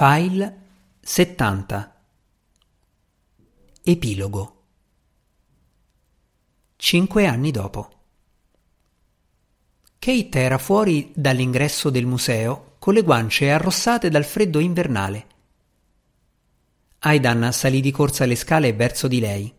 [0.00, 0.58] File
[1.00, 2.02] 70
[3.82, 4.62] Epilogo
[6.76, 7.90] Cinque anni dopo
[9.98, 15.26] Kate era fuori dall'ingresso del museo con le guance arrossate dal freddo invernale.
[17.00, 19.52] Aidan salì di corsa le scale verso di lei.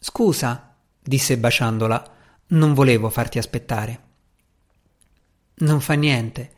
[0.00, 2.14] Scusa, disse baciandola,
[2.48, 4.02] non volevo farti aspettare.
[5.58, 6.55] Non fa niente.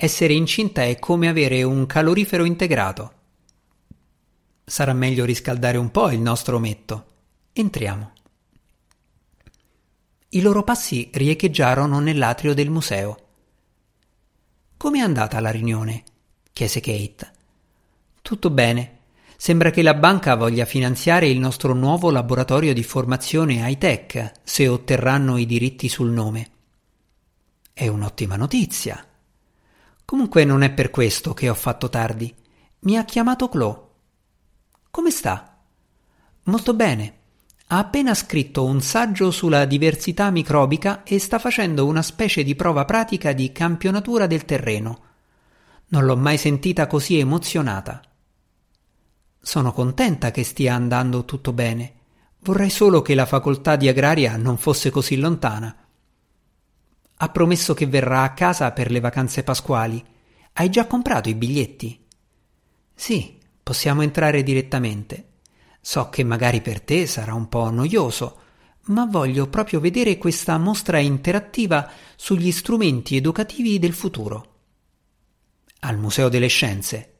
[0.00, 3.12] Essere incinta è come avere un calorifero integrato.
[4.64, 7.06] Sarà meglio riscaldare un po' il nostro ometto.
[7.52, 8.12] Entriamo.
[10.28, 13.18] I loro passi riecheggiarono nell'atrio del museo.
[14.76, 16.04] Com'è andata la riunione?
[16.52, 17.32] chiese Kate.
[18.22, 18.98] Tutto bene.
[19.36, 25.38] Sembra che la banca voglia finanziare il nostro nuovo laboratorio di formazione high-tech se otterranno
[25.38, 26.50] i diritti sul nome.
[27.72, 29.04] È un'ottima notizia.
[30.08, 32.34] Comunque non è per questo che ho fatto tardi.
[32.80, 33.80] Mi ha chiamato Chloe.
[34.90, 35.58] Come sta?
[36.44, 37.16] Molto bene.
[37.66, 42.86] Ha appena scritto un saggio sulla diversità microbica e sta facendo una specie di prova
[42.86, 45.00] pratica di campionatura del terreno.
[45.88, 48.00] Non l'ho mai sentita così emozionata.
[49.38, 51.92] Sono contenta che stia andando tutto bene.
[52.38, 55.76] Vorrei solo che la facoltà di agraria non fosse così lontana.
[57.20, 60.04] Ha promesso che verrà a casa per le vacanze pasquali.
[60.52, 62.06] Hai già comprato i biglietti?
[62.94, 65.26] Sì, possiamo entrare direttamente.
[65.80, 68.38] So che magari per te sarà un po' noioso,
[68.86, 74.54] ma voglio proprio vedere questa mostra interattiva sugli strumenti educativi del futuro.
[75.80, 77.14] Al Museo delle Scienze.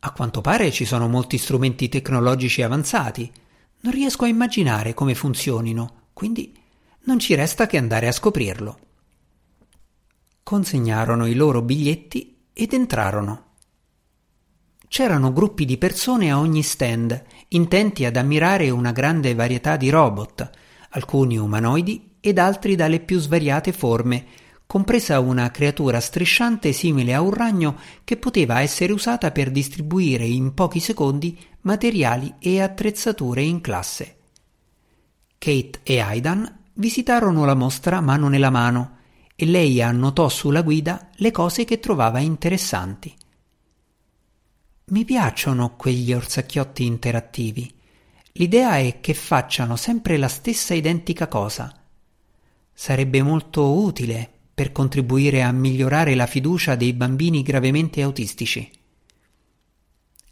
[0.00, 3.32] A quanto pare ci sono molti strumenti tecnologici avanzati.
[3.80, 6.54] Non riesco a immaginare come funzionino, quindi
[7.04, 8.80] non ci resta che andare a scoprirlo
[10.46, 13.46] consegnarono i loro biglietti ed entrarono.
[14.86, 20.48] C'erano gruppi di persone a ogni stand, intenti ad ammirare una grande varietà di robot,
[20.90, 24.24] alcuni umanoidi ed altri dalle più svariate forme,
[24.66, 30.54] compresa una creatura strisciante simile a un ragno che poteva essere usata per distribuire in
[30.54, 34.18] pochi secondi materiali e attrezzature in classe.
[35.38, 38.95] Kate e Aidan visitarono la mostra mano nella mano
[39.36, 43.14] e lei annotò sulla guida le cose che trovava interessanti.
[44.86, 47.72] Mi piacciono quegli orsacchiotti interattivi.
[48.32, 51.74] L'idea è che facciano sempre la stessa identica cosa.
[52.72, 58.70] Sarebbe molto utile per contribuire a migliorare la fiducia dei bambini gravemente autistici.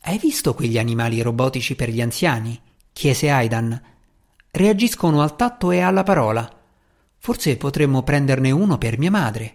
[0.01, 2.59] Hai visto quegli animali robotici per gli anziani?
[2.93, 3.83] chiese Aidan.
[4.51, 6.64] Reagiscono al tatto e alla parola.
[7.25, 9.55] Forse potremmo prenderne uno per mia madre.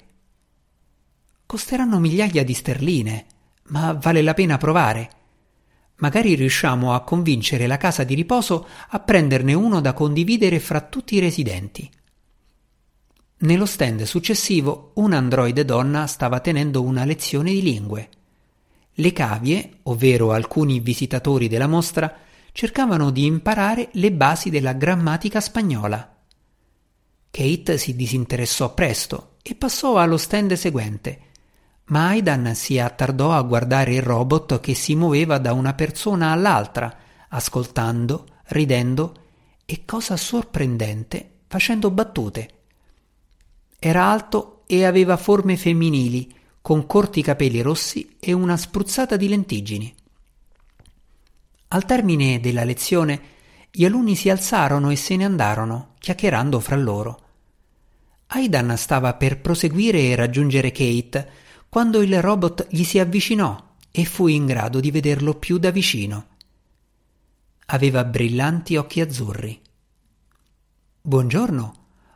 [1.45, 3.25] Costeranno migliaia di sterline,
[3.65, 5.09] ma vale la pena provare.
[5.97, 11.13] Magari riusciamo a convincere la casa di riposo a prenderne uno da condividere fra tutti
[11.13, 11.87] i residenti.
[13.37, 18.09] Nello stand successivo un androide donna stava tenendo una lezione di lingue.
[18.93, 22.17] Le cavie, ovvero alcuni visitatori della mostra,
[22.51, 26.15] cercavano di imparare le basi della grammatica spagnola.
[27.31, 31.27] Kate si disinteressò presto e passò allo stand seguente,
[31.85, 36.95] ma Aidan si attardò a guardare il robot che si muoveva da una persona all'altra,
[37.29, 39.25] ascoltando, ridendo
[39.65, 42.49] e, cosa sorprendente, facendo battute.
[43.79, 49.95] Era alto e aveva forme femminili, con corti capelli rossi e una spruzzata di lentiggini.
[51.69, 53.21] Al termine della lezione
[53.71, 57.27] gli alunni si alzarono e se ne andarono, chiacchierando fra loro.
[58.27, 61.31] Aidan stava per proseguire e raggiungere Kate
[61.69, 66.27] quando il robot gli si avvicinò e fu in grado di vederlo più da vicino.
[67.67, 69.59] Aveva brillanti occhi azzurri.
[71.01, 71.75] Buongiorno,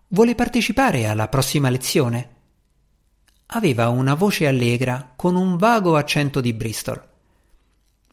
[0.09, 2.29] vuole partecipare alla prossima lezione?
[3.47, 7.09] Aveva una voce allegra con un vago accento di Bristol.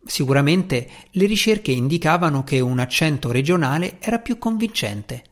[0.04, 5.24] Sicuramente le ricerche indicavano che un accento regionale era più convincente.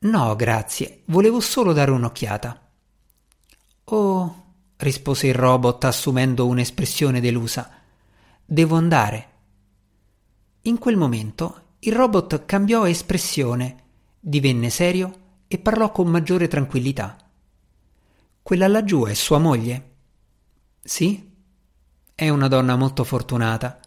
[0.00, 2.70] No, grazie, volevo solo dare un'occhiata.
[3.84, 4.44] Oh,
[4.76, 7.68] rispose il robot assumendo un'espressione delusa.
[8.44, 9.28] Devo andare.
[10.62, 13.84] In quel momento il robot cambiò espressione,
[14.20, 17.16] divenne serio e parlò con maggiore tranquillità.
[18.40, 19.90] Quella laggiù è sua moglie?
[20.80, 21.28] Sì,
[22.14, 23.80] è una donna molto fortunata.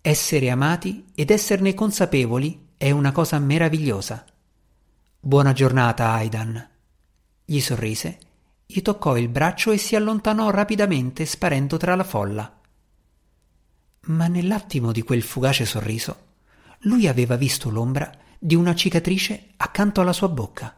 [0.00, 4.24] Essere amati ed esserne consapevoli è una cosa meravigliosa.
[5.22, 6.66] Buona giornata, Aidan.
[7.44, 8.18] Gli sorrise,
[8.64, 12.58] gli toccò il braccio e si allontanò rapidamente sparendo tra la folla.
[14.04, 16.28] Ma nell'attimo di quel fugace sorriso,
[16.84, 20.74] lui aveva visto l'ombra di una cicatrice accanto alla sua bocca.